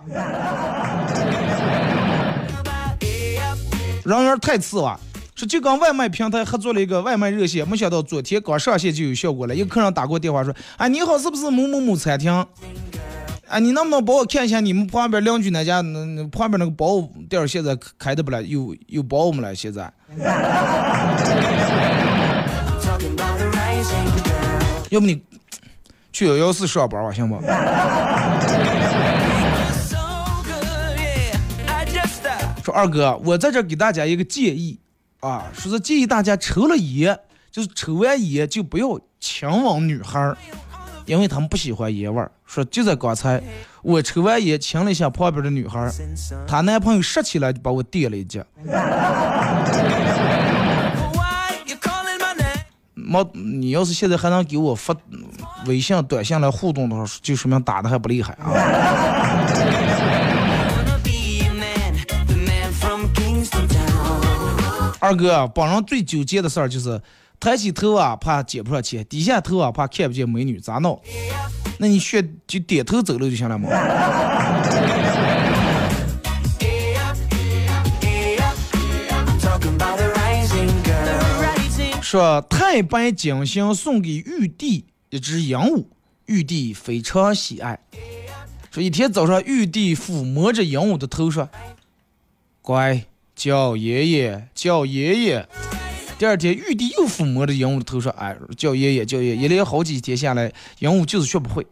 [4.04, 4.98] 人缘太次了。
[5.36, 9.56] 说就跟外卖平台合作了一个外卖热线，没想到昨天刚上线就有效果了。
[9.56, 12.46] 一个客人打过电话说：“哎，你好，是不是某某某餐厅？
[13.48, 19.56] 哎，你能不能帮我看一下你们旁边邻居那家那那旁边那个包店现在开的不了，有有包没了？
[19.56, 19.92] 现在？”
[24.92, 25.20] 要不你
[26.12, 27.42] 去幺幺四上班吧，行不？
[32.64, 34.80] 说二哥，我在这给大家一个建议
[35.20, 37.20] 啊，说是建议大家抽了烟，
[37.52, 40.34] 就是抽完烟就不要亲吻女孩，
[41.06, 42.32] 因为他们不喜欢烟味儿。
[42.46, 43.44] 说就在刚才，
[43.82, 45.92] 我抽完烟亲了一下旁边的女孩，
[46.48, 48.42] 她男朋友拾起来就把我电了一脚。
[52.94, 54.96] 没，你要是现在还能给我发
[55.66, 58.48] 微信、短信来互动的话，就说明打的还不厉害啊。
[65.16, 67.02] 哥，本人最纠结的事儿就是
[67.40, 71.02] 抬起头啊，怕捡不上钱；低下头啊，怕看不见美女，咋弄？
[71.80, 73.70] 那你选就点头走路就行了嘛。
[82.02, 85.86] 说太白金星送给玉帝一只鹦鹉，
[86.28, 87.80] 玉帝非常喜爱。
[88.70, 91.50] 说一天早上，玉帝抚摸着鹦鹉的头说
[92.62, 93.06] ：“乖，
[93.36, 95.48] 叫爷爷，叫爷爷。”
[96.20, 101.66] 第二天，玉帝又抚摸着鹦鹉的头说：“哎，叫爷爷，叫爷爷。”一连好几天下来，鹦鹉就是学不会。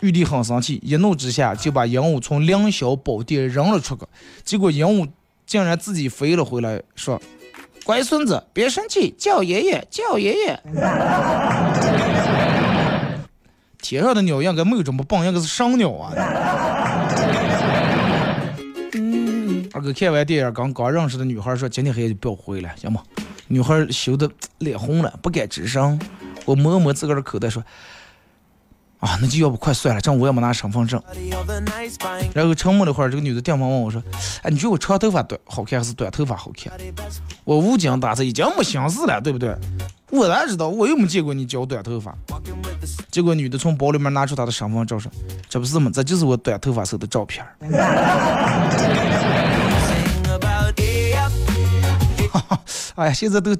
[0.00, 4.02] 玉帝很生气，一怒之下就把鹦鹉从凌霄宝殿扔了出去。
[4.44, 5.08] 结果鹦鹉
[5.46, 7.20] 竟然自己飞了回来，说。
[7.84, 10.60] 乖孙子，别生气，叫爷爷，叫爷爷。
[13.82, 16.12] 天上的鸟应该没有这么棒，应该是上鸟啊。
[19.82, 23.02] 哥看完电影，刚刚认识的女孩说：“今天黑夜就不要回来，行吗？”
[23.48, 26.00] 女孩羞得脸红了，不敢吱声。
[26.46, 27.62] 我摸摸自个儿的口袋说。
[29.00, 31.02] 啊，那就要不快算了，这样我也没拿身份证。
[32.32, 34.00] 然后沉默了会儿，这个女的电话问我说
[34.42, 36.72] ：“哎，你觉得我长头发短好看还是短头发好看？”
[37.42, 39.52] 我无精打采，已经没心思了，对不对？
[40.10, 42.16] 我哪知道，我又没见过你剪短头发。
[43.10, 45.10] 结果女的从包里面拿出她的身份证说
[45.50, 45.90] ：“这不是吗？
[45.92, 47.44] 这就是我短头发时候的照片。”
[52.94, 53.56] 哎呀，现在都，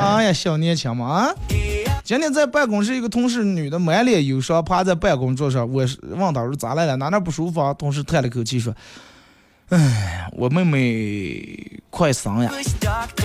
[0.00, 1.34] 哎呀，小年轻嘛啊！
[2.02, 5.70] 今天在办公室，一个同事女的满脸忧伤，趴在办公桌上。
[5.70, 6.96] 我是问她说咋来了？
[6.96, 7.60] 哪哪不舒服？
[7.60, 7.72] 啊？
[7.74, 8.74] 同事叹了口气说
[9.70, 12.50] ：“哎，我妹妹快生呀。”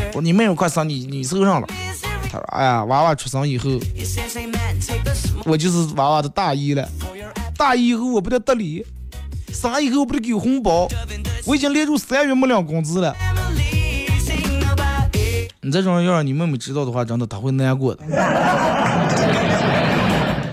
[0.09, 1.67] 我说：“你妹妹快生，你你受上了？”
[2.29, 3.69] 她说：“哎呀，娃娃出生以后，
[5.45, 6.87] 我就是娃娃的大姨了。
[7.57, 8.85] 大姨以后我不得得理，
[9.53, 10.87] 生以后不得给红包。
[11.45, 13.15] 我已经连住三月没领工资了。”
[15.65, 18.03] 你这种要让你妹妹知道的话，真的她会难过的。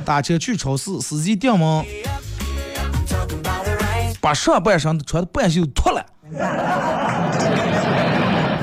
[0.05, 1.84] 打车去超市，司机订门，
[4.20, 6.07] 把上半身穿的半袖脱了，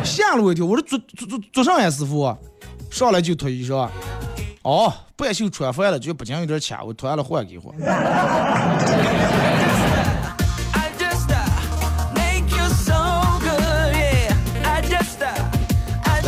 [0.05, 0.65] 吓了我一跳。
[0.65, 2.33] 我说做做做做啥呀，师傅？
[2.89, 3.89] 上来就脱衣裳。
[4.61, 7.73] 哦，半袖穿反了，就不仅有点卡，我脱完了换给换。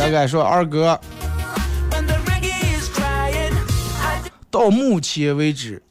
[0.00, 0.98] 大概说二哥，
[4.50, 5.82] 到目前为止，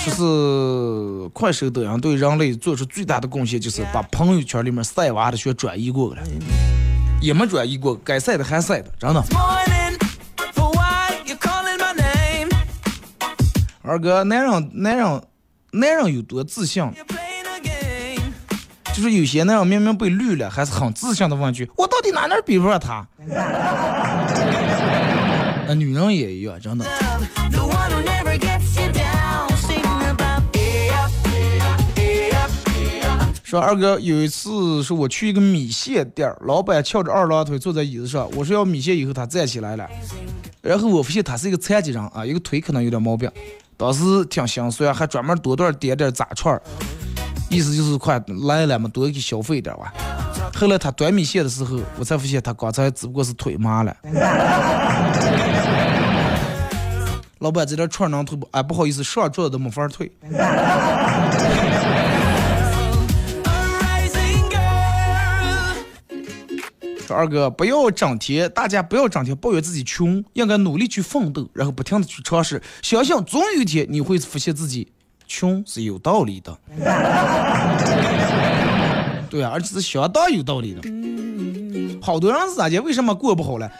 [0.00, 6.22] 说是快手抖音对人类做出最大的贡献，就是把朋友圈里面晒娃的全转移过来，
[7.22, 9.22] 也没转移过，该晒的还晒的，真的。
[13.82, 15.22] 二哥，男人，男人，
[15.70, 16.82] 男人有多自信？
[19.00, 23.02] 就是有些那样明明被绿了，还是很自信的问句：“我到底哪哪比不上他？”
[25.66, 26.84] 那 女人也一样，真的。
[33.42, 39.88] 说二哥有一次是我去一个米线店儿，老板翘着二郎腿坐在椅子上，我说要米线以后他站起来了，
[40.60, 43.30] 然后我发现他是一个残疾人啊，一个腿可能有点毛病，
[43.78, 46.60] 当时挺心酸，还专门多段点点炸串儿，
[47.50, 49.92] 意思就是快来了嘛，多给消费点儿吧。
[50.54, 53.94] 后来他端米线的时候，我才发现他刚才只不过是腿麻了。
[57.40, 58.48] 老板这点串儿能退不？
[58.52, 60.12] 哎，不好意思，上桌子都没法退。
[67.06, 74.86] 说二哥，不要整天，大家不要整天抱怨自己穷，应该努力去奋斗，然后不停的去尝试，相信总有一天你会发现自己
[75.30, 76.58] 穷是有道理的。
[79.30, 80.82] 对啊，而且是相当有道理的。
[82.02, 82.80] 好多人是咋的？
[82.80, 83.70] 为什么过不好了？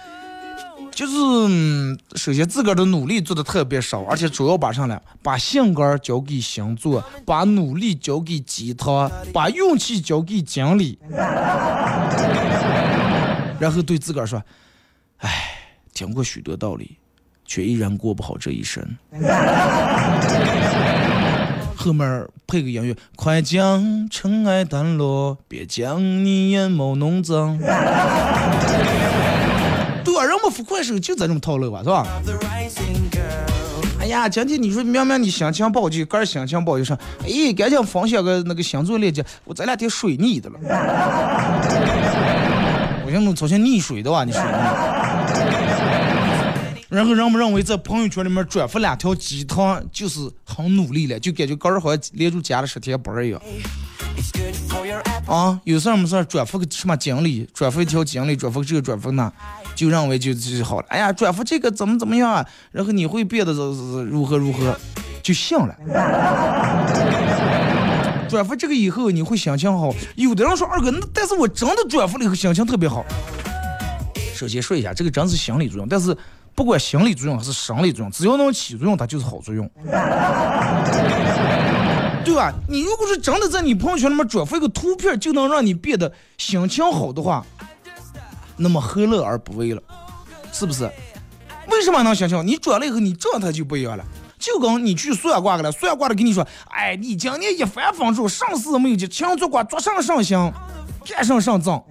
[0.93, 1.13] 就是、
[1.49, 10.99] 嗯首先自个儿的努力做的特别少，而且主要把上来，把性格交给星座，把努力交给鸡汤，把运气交给经理。
[13.59, 14.41] 然后对自个儿说
[15.19, 15.31] ：“哎，
[15.93, 16.97] 听过许多道理，
[17.45, 18.87] 却依然过不好这一生。”
[21.83, 27.57] 后面配个音乐，快将尘埃掸落，别将你眼眸弄脏。
[30.05, 32.07] 对啊，人们付快手就这么套路吧，是吧？
[33.99, 40.59] 哎呀，今天你说明明你心情不好，就个人心情不好就上，哎，赶紧分享个那个星座链接，我这两天水逆的了。
[43.07, 44.49] 我想弄造成溺水的哇，你水逆。
[46.91, 53.41] 然后人们认为在朋友圈里面转发两条鸡汤就是很努力了，就感觉个人好像连着加了十天班一样。
[55.26, 59.32] 啊，有事儿没事儿转发个什么经历，转发一条经历，转发这个转发那，
[59.76, 60.86] 就认为就就好了。
[60.88, 62.45] 哎呀，转发这个怎么怎么样啊？
[62.72, 64.76] 然后你会变得如何如何，
[65.22, 65.72] 就信了。
[68.28, 69.95] 转发这个以后你会心情好。
[70.16, 73.05] 有的人说二哥，那但是我真的转发了以后心情特别好。
[74.34, 76.16] 首先说一下，这个真是心理作用，但是
[76.55, 79.69] 不管心理作用还是生理作用，只要能起作用，它就是好作用。
[82.23, 82.53] 对吧？
[82.69, 87.45] 你如果是真的在你朋友圈里面转发一个图片，就能让你变得心情好的话，
[88.57, 89.83] 那么何乐而不为了？
[90.53, 90.91] 是不是？
[91.71, 92.47] 为什么能心情？
[92.47, 94.05] 你转了以后，你状态就不一样了。
[94.39, 100.53] 就跟你去算卦去了，算卦的跟你说，哎，你今年一帆风顺，上事没有就强做官，做上上行，
[101.07, 101.83] 干上上涨。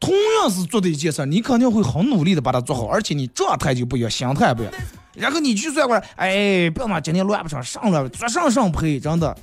[0.00, 4.74] 同样是做的一件事，你肯定会很努力的把它做好，而且你状态就不一样，心态不一样。
[5.12, 9.36] 然后你去算过来，哎，不要嘛，今天乱不成，上乱做上上赔，真的。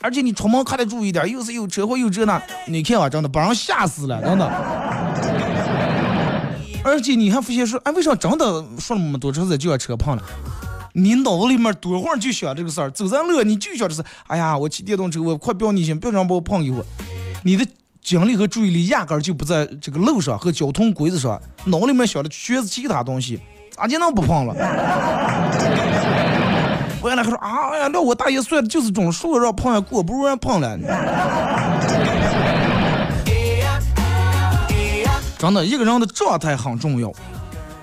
[0.00, 4.46] 而且你出门可得注意点，又是有车祸又这那，你看啊，真的把人吓死了，真的。
[6.84, 10.22] 而且你还发现说，哎，为啥真的说那么多车子就要车碰了？
[10.94, 16.84] 你脑子里面多会儿就想这个事儿，走在路你就想的是，哎呀，我骑电动车，我快不要逆行，不要让把我碰一会儿。
[17.44, 17.66] 你的
[18.02, 23.40] 精力和注意力压根儿就不在这个路上和交通规则上，脑里面想的全是其他东西，
[23.70, 24.54] 咋就能不碰了？
[27.00, 30.76] 我原来还说啊，哎呀，那我大爷算的就是种树，让碰下过，不如让碰了。
[35.38, 37.12] 真的，一个人的状态很重要，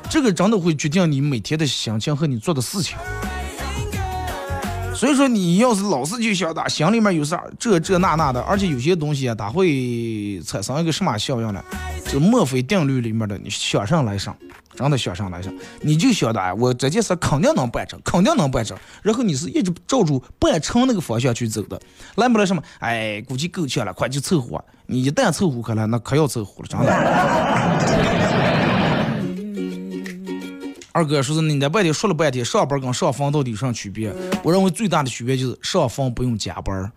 [0.10, 2.98] 这个真的会决定你每天的心情和你做的事情。
[5.00, 11.64] 所以说，你要是老是就想打，心里面有啥这这那那的，而且有些东西啊，它会产生一个什么效应呢？
[12.12, 14.36] 就墨菲定律里面的，你想上来上，
[14.76, 21.80] 真的想上来上，你就晓得哎，我这件事肯定能办成，肯定能办成，然后你是一直照住办成那个方向去走的，
[22.16, 22.62] 来不来什么？
[22.80, 24.62] 哎，估计够呛了，快去凑合。
[24.86, 28.49] 你一旦凑合开了，那可要凑合了，真的。
[31.00, 34.14] 二哥说是你在外地说了半天，上班跟上房到底有啥区别？
[34.43, 36.91] 我认为最大的区别就是上房不用加班。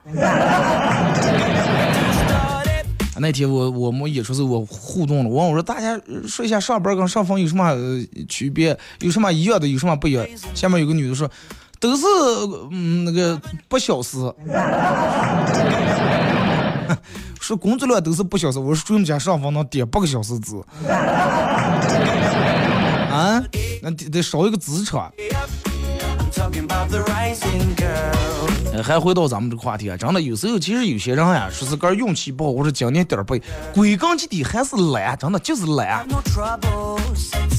[3.20, 10.26] 那天我我们演出时我互动了，我问我说大家呃说一下上班跟上房有什么呃区别，有什么一样的，有什么不一样？
[10.52, 11.30] 下面有个女的说，
[11.78, 12.04] 都是
[12.72, 14.16] 嗯那个八小时，
[17.40, 20.56] 说工作量都是八小时，我说专门家上房能点八个小时制。
[23.82, 25.12] 那得得烧一个资产。
[28.82, 33.40] 还回到咱们这个话题啊，真的有时候其实有些人呀，说是个运气不好或者今年点儿背，
[33.74, 36.06] 归根结底还是懒，真的就是懒。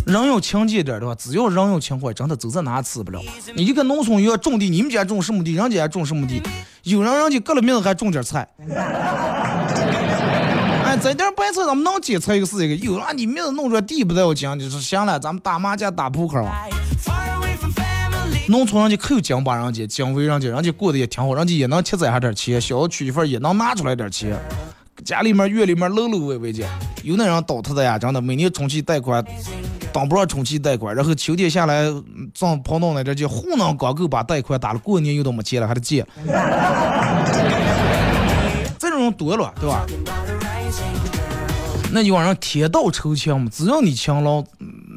[0.05, 3.21] 人要勤俭点儿的话，只要人要勤快，真的走在哪吃不了。
[3.53, 6.41] 你一个农村又要种地，你们家种什么地，人家也种什么地，
[6.83, 8.47] 有人人家革了命还种点菜。
[11.03, 16.65] 这点白菜咱们能结出一个是一个，有啊你名字弄出来地不带我讲，就是行了，咱们打麻将打扑克吧。
[18.47, 24.39] 农村人家可有奖把人家，奖为人家，人家过得也挺好，人家也能积攒下点钱，小区一份也能拿出来点钱。
[25.03, 26.65] 家里面院里面搂搂歪歪的，
[27.03, 29.21] 有那人倒腾的呀，真的每年充气贷款，
[29.91, 36.07] 当不上充气贷款，然后秋天下来嗯正跑到那点去，糊弄刚够把贷款打了，过年又都没钱了，还得借。
[38.79, 39.85] 这种人多了，对吧？
[41.93, 44.43] 那有人天道酬勤嘛，只要你勤劳，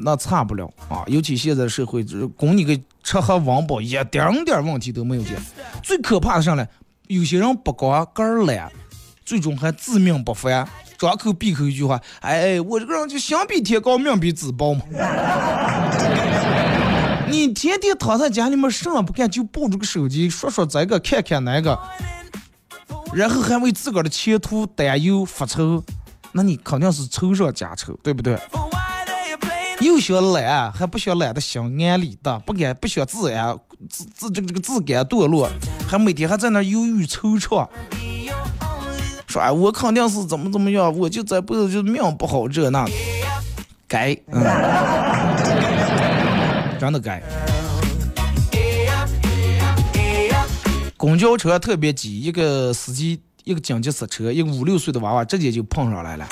[0.01, 1.03] 那差不了啊。
[1.05, 5.29] 尤其现在社会，就是供你个吃喝温饱，一点点问题都没有的。
[5.83, 6.67] 最可怕的上来，
[7.05, 8.71] 有些人不光个儿懒，
[9.23, 10.67] 最终还自命不凡，
[10.97, 14.81] 张口闭口一句话：“哎，我这个人就心比天高，命比纸薄嘛。
[17.29, 21.77] ”你天天躺在家里面什么不干，就抱着个手机说说这个看看那个，
[23.13, 25.83] 然后还为自个儿的前途担忧发愁，
[26.37, 28.37] 那你肯定是愁上加愁，对不对？
[29.81, 31.59] 又想懒，还不想懒得心
[31.89, 33.57] 安理得，不敢不想自安
[33.89, 35.49] 自自这个这个自甘堕落，
[35.87, 37.67] 还每天还在那忧郁惆怅，
[39.27, 42.91] 说哎我肯定是怎么怎么样，我就这辈子就命不好这那的，
[43.87, 44.43] 该，嗯，
[46.79, 47.19] 真的该。
[50.95, 56.27] 公交车特别挤，一个司机一个紧急刹车，一个五六岁的娃娃直接就碰上来了。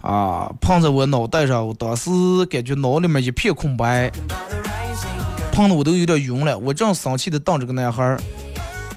[0.00, 2.10] 啊，碰在我脑袋上，我当时
[2.50, 4.10] 感觉脑里面一片空白，
[5.52, 6.58] 碰的我都有点晕了。
[6.58, 8.16] 我正生气的瞪着个男孩，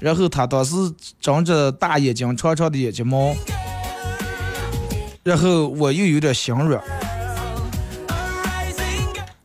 [0.00, 0.74] 然后他当时
[1.20, 3.32] 睁着大眼睛，长长的眼睫毛，
[5.22, 6.82] 然后我又有点心软，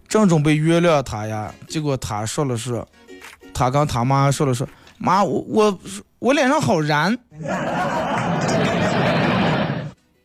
[0.09, 2.83] 正准备原谅他呀，结果他说了是，
[3.53, 4.67] 他跟他妈说了说，
[5.03, 5.79] 妈，我我
[6.19, 7.13] 我脸上好燃。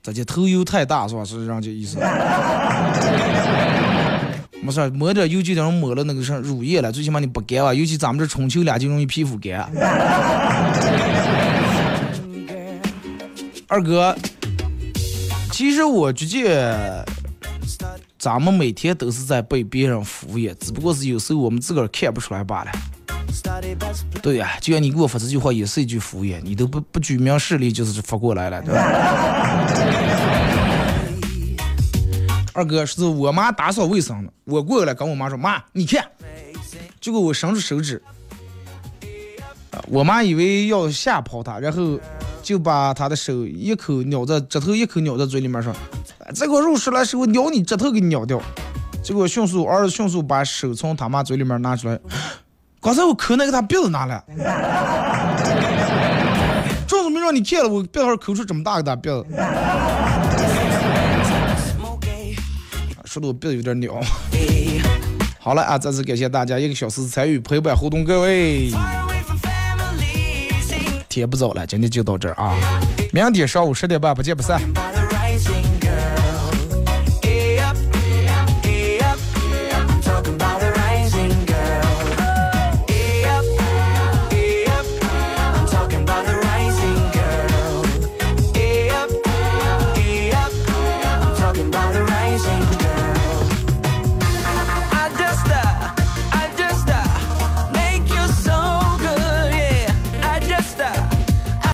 [0.01, 1.25] 这这头油太大是吧？
[1.25, 1.99] 是让这意思。
[4.63, 7.75] 没事，抹点油就等于抹了那个什乳液了，最起码你不干啊。
[7.75, 9.69] 尤其咱们这春秋俩就容易皮肤干。
[13.67, 14.17] 二哥，
[15.51, 17.05] 其实我觉得
[18.17, 22.71] 咱们每天都是在被别人敷衍，只不过是有时候我们自个儿看不出来罢了。
[24.23, 28.81] 对呀、就像你给我发这句话也是一句敷衍，你都不不举名示例，就是发过来了，对吧？
[32.55, 36.05] 二哥是我妈打扫卫生呢，我过来跟我妈说：“妈，你看。”
[37.01, 38.03] 结果我伸出手指，
[39.87, 41.99] 我妈以为要吓跑她，然后
[42.43, 45.73] 就把她的手一口咬在指头，一口咬在嘴里面说
[46.27, 48.43] ：“哎这个肉吃来时候咬你指头给你咬掉。”
[49.05, 51.99] 结果迅速儿子迅速把手从他妈嘴里面拿出来，
[52.81, 54.25] 刚才我抠那个他鼻子拿了，
[56.87, 59.27] 正是没让你看了，我别会抠出这么大个大鼻子，
[63.05, 64.01] 说的我鼻子有点鸟。
[65.41, 68.71] 好了啊，再次感谢大家一个小时参与陪伴互动，各位
[71.09, 72.55] 天不早了，今天就到这儿啊，
[73.13, 74.61] 明天上午十点半不见不散。